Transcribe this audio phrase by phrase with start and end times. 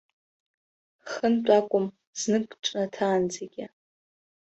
[1.11, 1.85] Хынтә акәым,
[2.19, 3.65] знык ҿнаҭаанӡагьы.